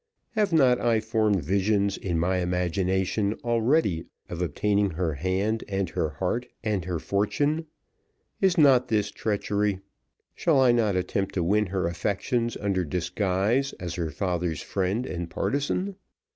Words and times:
Have 0.31 0.51
not 0.51 0.79
I 0.81 0.99
formed 0.99 1.43
visions 1.43 1.95
in 1.95 2.17
my 2.17 2.37
imagination 2.37 3.35
already 3.45 4.05
of 4.29 4.41
obtaining 4.41 4.89
her 4.89 5.13
hand, 5.13 5.63
and 5.67 5.91
her 5.91 6.09
heart, 6.09 6.47
and 6.63 6.85
her 6.85 6.97
fortune? 6.97 7.67
Is 8.41 8.57
not 8.57 8.87
this 8.87 9.11
treachery? 9.11 9.79
Shall 10.33 10.59
I 10.59 10.71
not 10.71 10.95
attempt 10.95 11.35
to 11.35 11.43
win 11.43 11.67
her 11.67 11.85
affections 11.85 12.57
under 12.57 12.83
disguise 12.83 13.73
as 13.73 13.93
her 13.93 14.09
father's 14.09 14.63
friend 14.63 15.05
and 15.05 15.29
partisan? 15.29 15.95